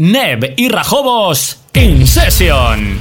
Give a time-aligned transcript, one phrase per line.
[0.00, 3.00] Neb y Rajobos in session.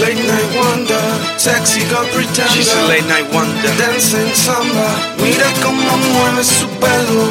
[0.00, 0.96] Late night wonder,
[1.36, 2.48] sexy girl pretender.
[2.48, 3.76] She's a late night wonder.
[3.76, 7.28] Dancing samba, mira cómo mueve su pelo.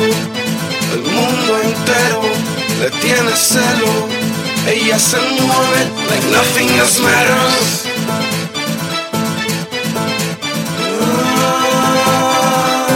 [0.93, 2.21] El mundo entero
[2.81, 4.28] le tiene celo.
[4.67, 7.85] Ella se mueve like nothing else matters.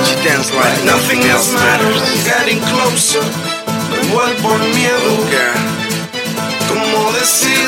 [0.05, 2.01] She dances like, Like nothing else matters.
[2.25, 3.23] Getting closer,
[3.91, 5.11] me vuelvo el miedo.
[5.31, 5.73] Girl,
[6.69, 7.67] ¿Cómo decir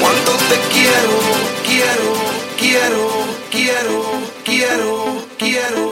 [0.00, 0.56] cuánto te?
[0.72, 1.18] Quiero,
[1.66, 2.12] quiero,
[2.58, 3.08] quiero,
[3.50, 4.02] quiero,
[4.44, 5.89] quiero, quiero,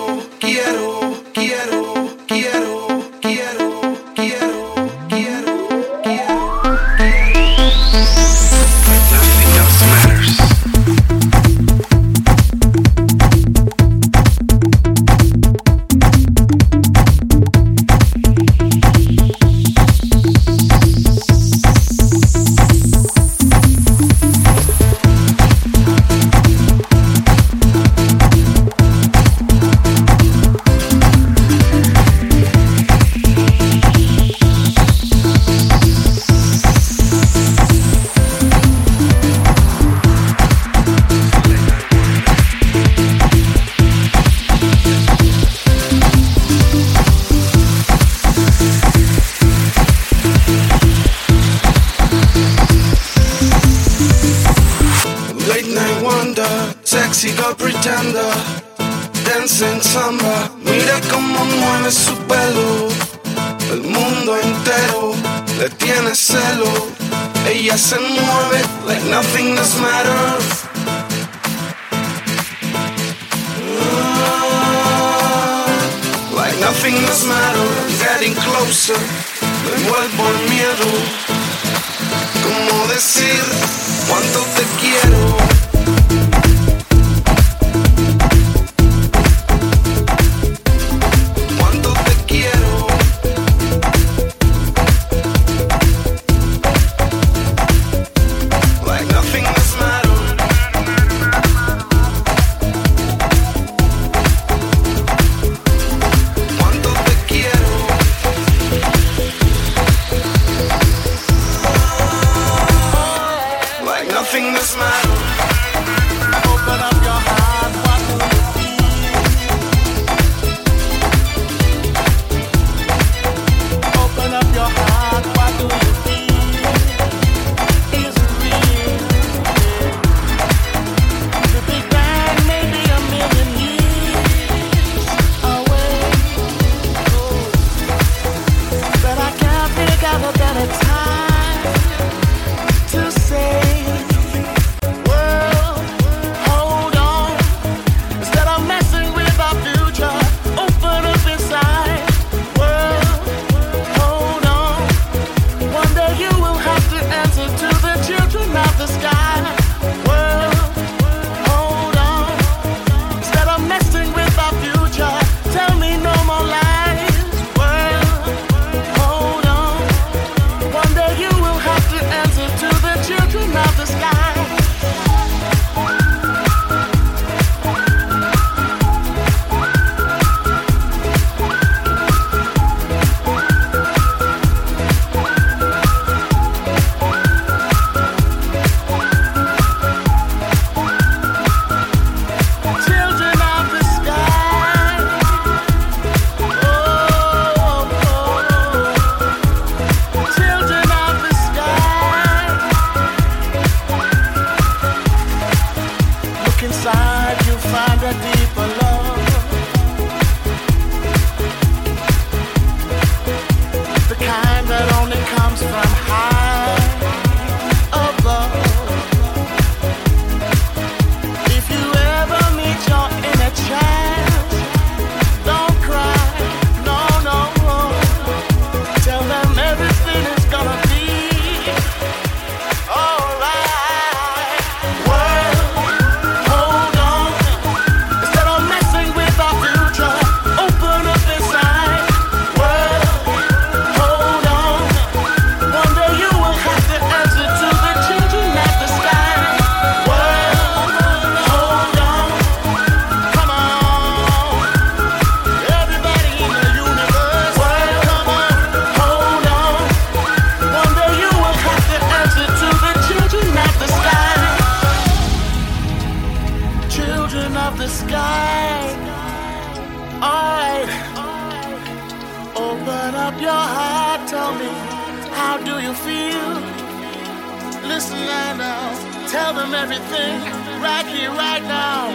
[279.49, 280.35] tell them everything
[280.83, 282.09] right here, right now.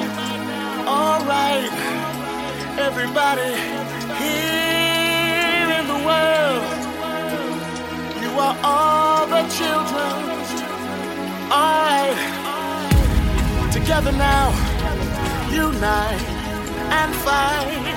[0.85, 1.71] All right,
[2.77, 3.53] everybody
[4.21, 6.63] here in the world,
[8.21, 10.13] you are all the children.
[11.57, 12.19] All right,
[13.73, 14.49] together now,
[15.49, 16.21] unite
[16.99, 17.95] and fight.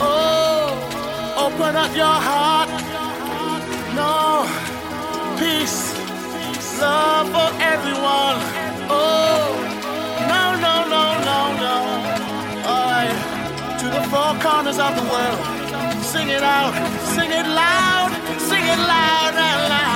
[0.00, 2.70] Oh, open up your heart.
[3.96, 4.46] No
[5.40, 5.89] peace
[6.80, 8.38] love for everyone.
[8.88, 9.52] Oh,
[10.32, 11.76] no, no, no, no, no.
[12.64, 13.04] I
[13.80, 15.40] to the four corners of the world.
[16.02, 16.72] Sing it out,
[17.14, 19.89] sing it loud, sing it loud and loud.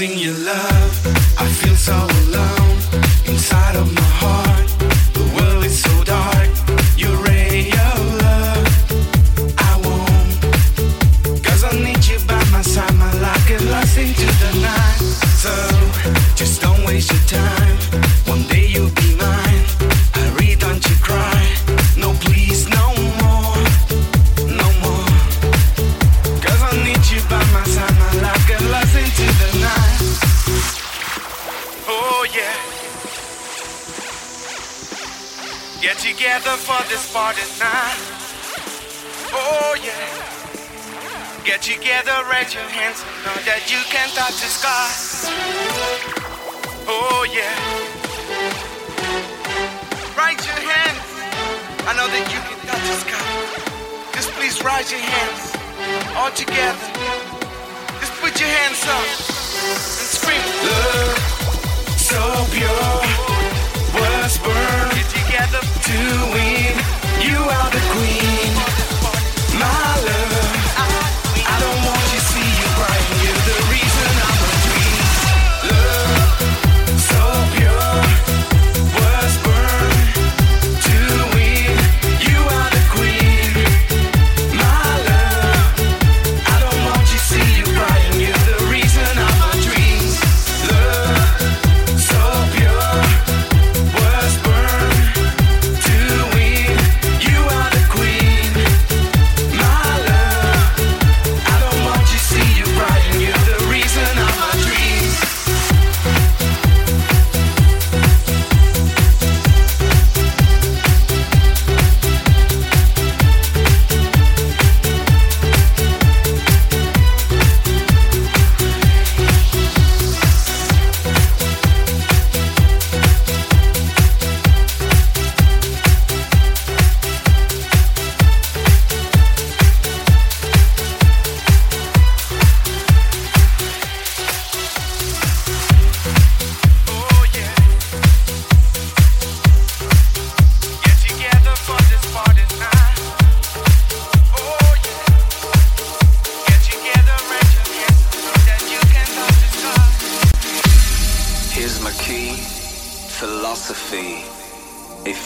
[0.00, 0.69] sing your love.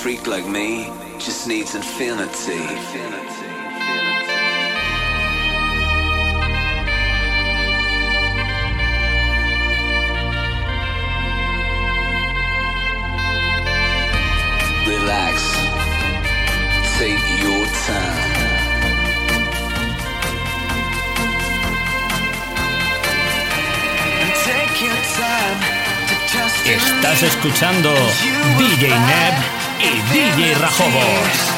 [0.04, 0.84] freak like me
[1.18, 2.60] just needs infinity.
[14.86, 15.36] Relax.
[16.98, 18.34] Take your time.
[26.66, 27.94] Estás escuchando
[28.58, 31.53] DJ Neb y DJ Rajobos.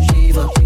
[0.00, 0.59] Geneva.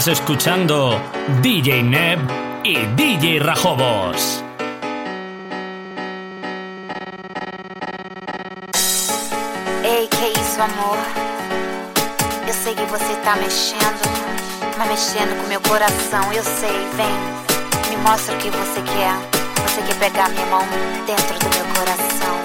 [0.00, 0.98] Estás escuchando
[1.42, 2.20] DJ Neb
[2.64, 4.42] y DJ Rajobos.
[9.84, 10.96] Ei, que isso, amor?
[12.48, 14.00] Eu sei que você tá mexendo,
[14.78, 16.32] mas mexendo com meu coração.
[16.32, 19.14] Eu sei, vem, me mostra o que você quer.
[19.68, 20.64] Você quer pegar minha mão
[21.06, 22.39] dentro do meu coração.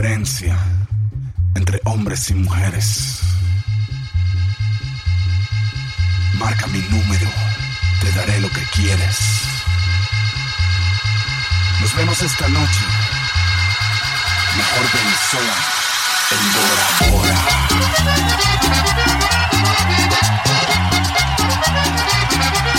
[0.00, 0.56] diferencia
[1.54, 3.20] entre hombres y mujeres.
[6.38, 7.30] Marca mi número,
[8.00, 9.18] te daré lo que quieres.
[11.82, 12.80] Nos vemos esta noche.
[14.56, 15.54] Mejor Venezuela
[16.30, 16.52] en
[17.12, 17.36] Bora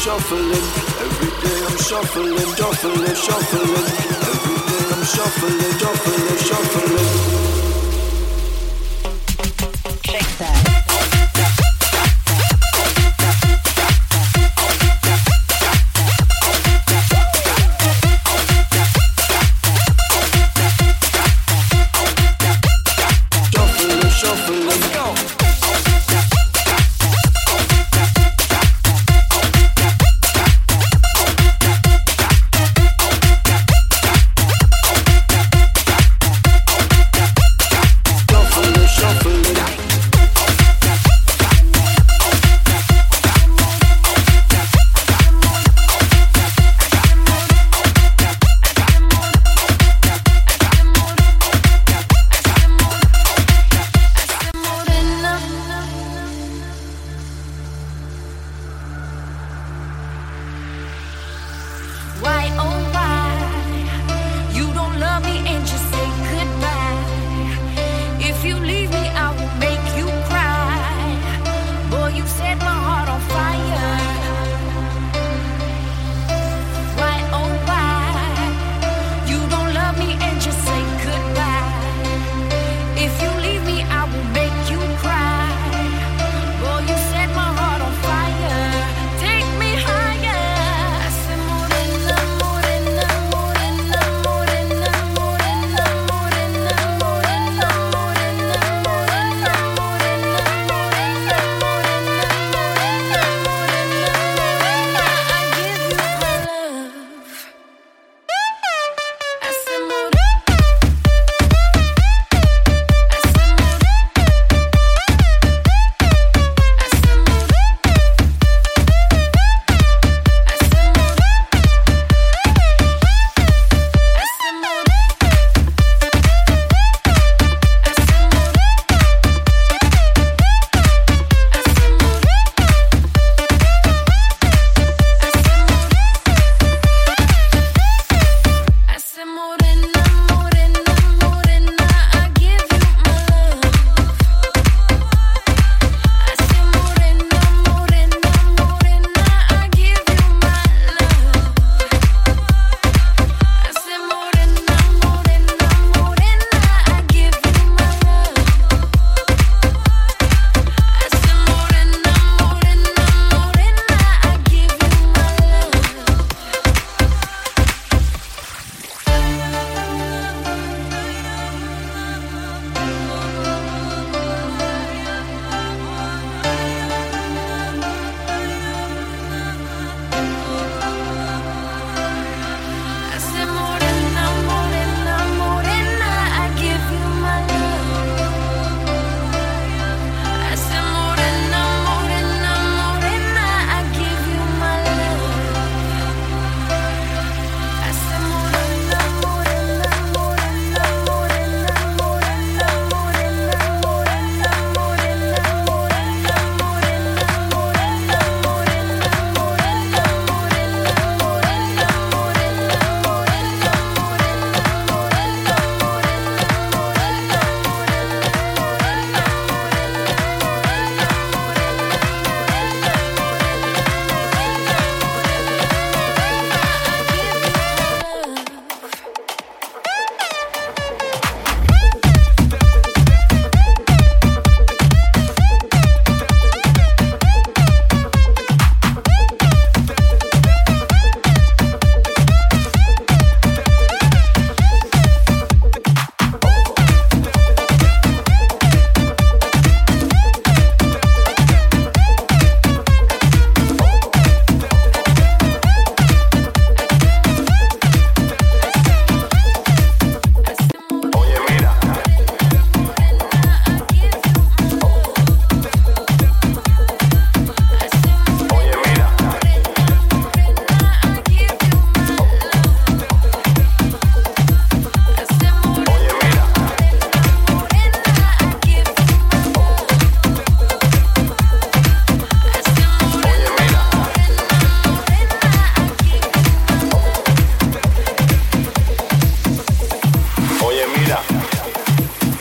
[0.00, 0.64] shuffling.
[1.04, 3.86] Every day I'm shuffling, shuffling, shuffling.
[4.32, 7.29] Every day I'm shuffling, shuffling, shuffling.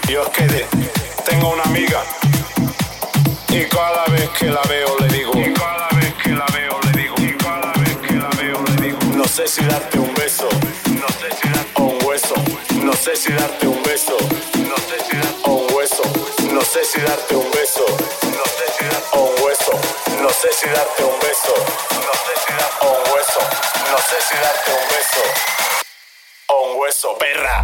[0.09, 0.65] Yo es quedé.
[1.23, 2.03] tengo una amiga
[3.49, 5.31] y cada vez que la veo le digo.
[5.35, 7.15] Y cada vez que la veo le digo.
[7.19, 8.97] Y cada vez que la veo le digo.
[9.15, 10.49] No sé si darte un beso.
[10.99, 12.33] No sé si darte o un hueso.
[12.83, 14.17] No sé si darte un beso.
[14.57, 16.03] No sé si darte o un hueso.
[16.53, 17.85] No sé si darte un beso.
[18.23, 19.71] No sé si darte o un hueso.
[20.23, 21.53] No sé si darte un beso.
[21.93, 23.41] No sé si darte o un hueso.
[23.91, 25.21] No sé si darte un beso.
[26.47, 27.61] O un hueso, perra.